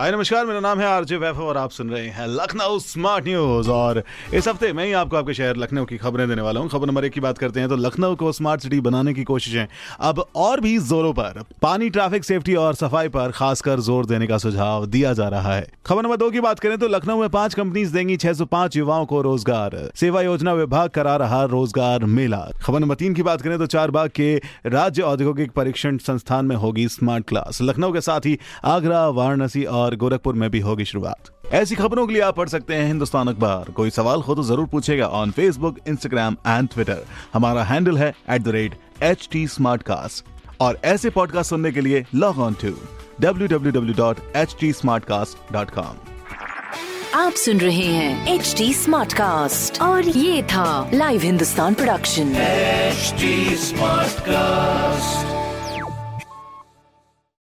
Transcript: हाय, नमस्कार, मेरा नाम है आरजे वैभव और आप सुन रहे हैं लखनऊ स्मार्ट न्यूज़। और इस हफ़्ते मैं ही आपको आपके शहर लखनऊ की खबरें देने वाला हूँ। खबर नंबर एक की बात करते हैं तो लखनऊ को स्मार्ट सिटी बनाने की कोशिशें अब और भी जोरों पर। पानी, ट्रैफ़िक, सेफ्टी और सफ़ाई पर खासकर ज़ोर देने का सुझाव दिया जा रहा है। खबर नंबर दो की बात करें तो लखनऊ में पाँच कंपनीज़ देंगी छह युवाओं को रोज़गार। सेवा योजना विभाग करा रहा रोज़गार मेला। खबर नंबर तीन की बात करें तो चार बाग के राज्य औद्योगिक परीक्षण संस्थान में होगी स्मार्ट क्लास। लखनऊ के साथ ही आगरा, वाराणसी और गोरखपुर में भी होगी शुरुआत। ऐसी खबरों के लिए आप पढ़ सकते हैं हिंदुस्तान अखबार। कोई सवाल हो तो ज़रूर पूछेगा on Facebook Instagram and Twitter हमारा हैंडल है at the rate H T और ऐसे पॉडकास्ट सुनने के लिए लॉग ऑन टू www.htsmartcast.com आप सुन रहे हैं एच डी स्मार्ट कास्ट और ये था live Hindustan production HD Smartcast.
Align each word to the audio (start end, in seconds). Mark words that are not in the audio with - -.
हाय, 0.00 0.10
नमस्कार, 0.10 0.44
मेरा 0.46 0.60
नाम 0.60 0.80
है 0.80 0.86
आरजे 0.86 1.16
वैभव 1.16 1.44
और 1.44 1.56
आप 1.56 1.70
सुन 1.70 1.90
रहे 1.90 2.06
हैं 2.08 2.26
लखनऊ 2.26 2.78
स्मार्ट 2.78 3.24
न्यूज़। 3.24 3.68
और 3.70 4.02
इस 4.34 4.46
हफ़्ते 4.48 4.72
मैं 4.72 4.84
ही 4.84 4.92
आपको 4.92 5.16
आपके 5.16 5.34
शहर 5.34 5.56
लखनऊ 5.56 5.84
की 5.84 5.96
खबरें 5.96 6.26
देने 6.28 6.42
वाला 6.42 6.60
हूँ। 6.60 6.68
खबर 6.68 6.86
नंबर 6.86 7.04
एक 7.04 7.12
की 7.12 7.20
बात 7.20 7.38
करते 7.38 7.60
हैं 7.60 7.68
तो 7.68 7.76
लखनऊ 7.76 8.14
को 8.16 8.30
स्मार्ट 8.32 8.60
सिटी 8.60 8.80
बनाने 8.80 9.12
की 9.14 9.24
कोशिशें 9.24 9.66
अब 10.00 10.24
और 10.36 10.60
भी 10.60 10.76
जोरों 10.80 11.12
पर। 11.12 11.42
पानी, 11.62 11.88
ट्रैफ़िक, 11.90 12.24
सेफ्टी 12.24 12.54
और 12.54 12.74
सफ़ाई 12.74 13.08
पर 13.08 13.30
खासकर 13.30 13.80
ज़ोर 13.80 14.06
देने 14.06 14.26
का 14.26 14.38
सुझाव 14.38 14.86
दिया 14.86 15.12
जा 15.12 15.28
रहा 15.28 15.54
है। 15.54 15.66
खबर 15.86 16.02
नंबर 16.02 16.16
दो 16.16 16.30
की 16.30 16.40
बात 16.40 16.58
करें 16.58 16.76
तो 16.78 16.88
लखनऊ 16.88 17.20
में 17.20 17.28
पाँच 17.28 17.54
कंपनीज़ 17.54 17.92
देंगी 17.92 18.16
छह 18.16 18.68
युवाओं 18.76 19.06
को 19.06 19.20
रोज़गार। 19.22 19.78
सेवा 19.96 20.22
योजना 20.22 20.52
विभाग 20.54 20.88
करा 20.88 21.16
रहा 21.16 21.42
रोज़गार 21.46 22.04
मेला। 22.06 22.44
खबर 22.62 22.80
नंबर 22.80 22.94
तीन 22.94 23.14
की 23.14 23.22
बात 23.22 23.42
करें 23.42 23.58
तो 23.58 23.66
चार 23.66 23.90
बाग 23.90 24.08
के 24.10 24.34
राज्य 24.68 25.02
औद्योगिक 25.02 25.52
परीक्षण 25.52 25.98
संस्थान 26.00 26.46
में 26.46 26.56
होगी 26.56 26.88
स्मार्ट 26.88 27.28
क्लास। 27.28 27.62
लखनऊ 27.62 27.92
के 27.92 28.00
साथ 28.00 28.26
ही 28.26 28.38
आगरा, 28.66 29.06
वाराणसी 29.10 29.64
और 29.64 29.88
गोरखपुर 29.96 30.34
में 30.34 30.50
भी 30.50 30.60
होगी 30.60 30.84
शुरुआत। 30.84 31.16
ऐसी 31.52 31.74
खबरों 31.74 32.06
के 32.06 32.12
लिए 32.12 32.22
आप 32.22 32.36
पढ़ 32.36 32.48
सकते 32.48 32.74
हैं 32.74 32.86
हिंदुस्तान 32.86 33.28
अखबार। 33.28 33.72
कोई 33.72 33.90
सवाल 33.90 34.20
हो 34.20 34.34
तो 34.34 34.42
ज़रूर 34.42 34.66
पूछेगा 34.66 35.06
on 35.06 35.30
Facebook 35.30 35.76
Instagram 35.88 36.36
and 36.46 36.68
Twitter 36.68 37.04
हमारा 37.34 37.64
हैंडल 37.64 37.98
है 37.98 38.14
at 38.30 38.42
the 38.42 38.48
rate 38.48 38.74
H 39.02 39.28
T 39.32 39.48
और 40.60 40.78
ऐसे 40.84 41.10
पॉडकास्ट 41.10 41.50
सुनने 41.50 41.72
के 41.72 41.80
लिए 41.80 42.06
लॉग 42.14 42.38
ऑन 42.38 42.56
टू 42.64 42.72
www.htsmartcast.com 43.22 45.94
आप 47.14 47.32
सुन 47.32 47.58
रहे 47.58 47.76
हैं 47.76 48.34
एच 48.34 48.54
डी 48.58 48.74
स्मार्ट 48.74 49.12
कास्ट 49.12 49.82
और 49.82 50.08
ये 50.08 50.42
था 50.42 50.90
live 50.94 51.20
Hindustan 51.20 51.74
production 51.74 52.34
HD 53.00 53.26
Smartcast. 53.66 55.39